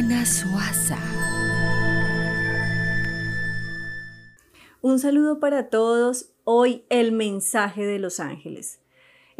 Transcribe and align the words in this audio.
Juliana 0.00 0.24
Suaza. 0.24 0.96
Un 4.80 4.98
saludo 4.98 5.40
para 5.40 5.68
todos. 5.68 6.30
Hoy 6.44 6.84
el 6.88 7.12
mensaje 7.12 7.84
de 7.84 7.98
los 7.98 8.18
ángeles. 8.18 8.80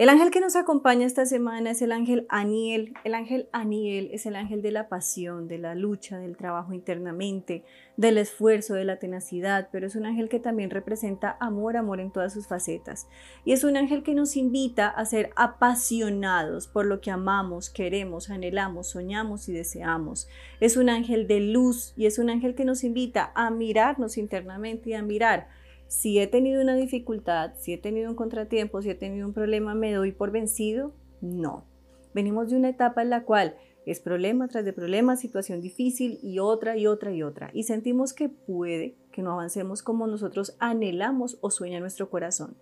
El 0.01 0.09
ángel 0.09 0.31
que 0.31 0.41
nos 0.41 0.57
acompaña 0.57 1.05
esta 1.05 1.27
semana 1.27 1.73
es 1.73 1.83
el 1.83 1.93
ángel 1.93 2.25
Aniel. 2.31 2.95
El 3.05 3.15
ángel 3.15 3.51
Aniel 3.53 4.09
es 4.15 4.25
el 4.25 4.35
ángel 4.35 4.63
de 4.63 4.71
la 4.71 4.89
pasión, 4.89 5.47
de 5.47 5.59
la 5.59 5.75
lucha, 5.75 6.19
del 6.19 6.39
trabajo 6.39 6.73
internamente, 6.73 7.65
del 7.99 8.17
esfuerzo, 8.17 8.73
de 8.73 8.87
la 8.87 8.99
tenacidad, 8.99 9.69
pero 9.71 9.87
es 9.87 9.97
un 9.97 10.07
ángel 10.07 10.31
que 10.31 10.41
también 10.41 10.71
representa 10.71 11.37
amor, 11.39 11.77
amor 11.77 12.01
en 12.01 12.13
todas 12.13 12.33
sus 12.33 12.47
facetas. 12.47 13.09
Y 13.45 13.53
es 13.53 13.63
un 13.63 13.77
ángel 13.77 14.03
que 14.03 14.15
nos 14.15 14.39
invita 14.39 14.89
a 14.89 15.05
ser 15.05 15.33
apasionados 15.37 16.67
por 16.67 16.87
lo 16.87 17.03
que 17.03 17.11
amamos, 17.11 17.69
queremos, 17.69 18.31
anhelamos, 18.31 18.89
soñamos 18.89 19.51
y 19.51 19.53
deseamos. 19.53 20.29
Es 20.61 20.79
un 20.79 20.89
ángel 20.89 21.27
de 21.27 21.41
luz 21.41 21.93
y 21.95 22.07
es 22.07 22.19
un 22.19 22.31
ángel 22.31 22.55
que 22.55 22.65
nos 22.65 22.85
invita 22.85 23.33
a 23.35 23.51
mirarnos 23.51 24.17
internamente 24.17 24.89
y 24.89 24.95
a 24.95 25.03
mirar 25.03 25.60
si 25.91 26.21
he 26.21 26.29
tenido 26.29 26.63
una 26.63 26.77
dificultad, 26.77 27.55
si 27.59 27.73
he 27.73 27.77
tenido 27.77 28.09
un 28.09 28.15
contratiempo, 28.15 28.81
si 28.81 28.91
he 28.91 28.95
tenido 28.95 29.27
un 29.27 29.33
problema, 29.33 29.75
¿me 29.75 29.93
doy 29.93 30.13
por 30.13 30.31
vencido? 30.31 30.95
No. 31.21 31.67
Venimos 32.15 32.49
de 32.49 32.57
una 32.57 32.69
etapa 32.69 33.03
en 33.03 33.11
la 33.11 33.25
cual 33.25 33.57
es 33.87 33.99
problema 33.99 34.47
tras 34.47 34.65
de 34.65 34.73
problema, 34.73 35.17
situación 35.17 35.61
difícil 35.61 36.21
y 36.23 36.39
otra 36.39 36.77
y 36.77 36.87
otra 36.87 37.13
y 37.13 37.25
otra. 37.25 37.51
Y 37.53 37.65
sentimos 37.65 38.13
que 38.13 38.29
puede 38.29 38.95
que 39.11 39.23
no 39.23 39.33
avancemos 39.33 39.83
como 39.83 40.07
nosotros 40.07 40.55
anhelamos 40.61 41.39
o 41.41 41.51
sueña 41.51 41.81
nuestro 41.81 42.09
corazón. 42.09 42.57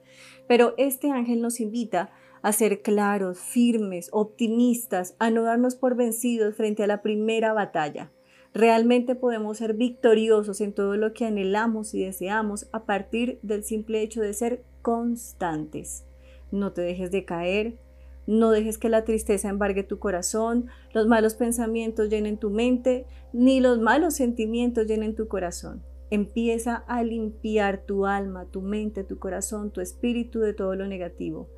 Pero 0.46 0.72
este 0.78 1.10
ángel 1.10 1.42
nos 1.42 1.60
invita 1.60 2.10
a 2.40 2.52
ser 2.52 2.80
claros, 2.80 3.40
firmes, 3.40 4.08
optimistas, 4.10 5.16
a 5.18 5.28
no 5.28 5.42
darnos 5.42 5.74
por 5.74 5.96
vencidos 5.96 6.54
frente 6.56 6.82
a 6.82 6.86
la 6.86 7.02
primera 7.02 7.52
batalla. 7.52 8.10
Realmente 8.58 9.14
podemos 9.14 9.58
ser 9.58 9.74
victoriosos 9.74 10.60
en 10.60 10.72
todo 10.72 10.96
lo 10.96 11.12
que 11.12 11.24
anhelamos 11.24 11.94
y 11.94 12.02
deseamos 12.02 12.68
a 12.72 12.86
partir 12.86 13.38
del 13.42 13.62
simple 13.62 14.02
hecho 14.02 14.20
de 14.20 14.34
ser 14.34 14.64
constantes. 14.82 16.04
No 16.50 16.72
te 16.72 16.82
dejes 16.82 17.12
de 17.12 17.24
caer, 17.24 17.78
no 18.26 18.50
dejes 18.50 18.76
que 18.76 18.88
la 18.88 19.04
tristeza 19.04 19.48
embargue 19.48 19.84
tu 19.84 20.00
corazón, 20.00 20.66
los 20.92 21.06
malos 21.06 21.36
pensamientos 21.36 22.08
llenen 22.08 22.36
tu 22.36 22.50
mente, 22.50 23.06
ni 23.32 23.60
los 23.60 23.78
malos 23.78 24.14
sentimientos 24.14 24.88
llenen 24.88 25.14
tu 25.14 25.28
corazón. 25.28 25.84
Empieza 26.10 26.74
a 26.88 27.04
limpiar 27.04 27.86
tu 27.86 28.06
alma, 28.06 28.46
tu 28.46 28.60
mente, 28.60 29.04
tu 29.04 29.20
corazón, 29.20 29.70
tu 29.70 29.80
espíritu 29.80 30.40
de 30.40 30.52
todo 30.52 30.74
lo 30.74 30.88
negativo. 30.88 31.48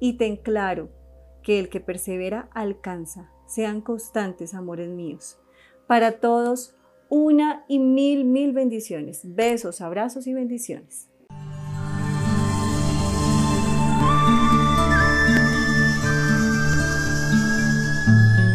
Y 0.00 0.14
ten 0.14 0.34
claro 0.36 0.88
que 1.44 1.60
el 1.60 1.68
que 1.68 1.78
persevera 1.78 2.50
alcanza. 2.52 3.30
Sean 3.46 3.80
constantes, 3.80 4.54
amores 4.54 4.88
míos. 4.88 5.38
Para 5.88 6.20
todos, 6.20 6.74
una 7.08 7.64
y 7.66 7.78
mil, 7.78 8.26
mil 8.26 8.52
bendiciones. 8.52 9.22
Besos, 9.24 9.80
abrazos 9.80 10.26
y 10.26 10.34
bendiciones. 10.34 11.08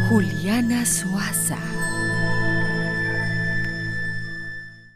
Juliana 0.07 0.85
Suaza. 0.85 1.57